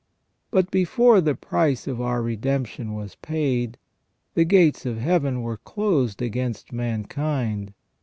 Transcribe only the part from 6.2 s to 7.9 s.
against mankind.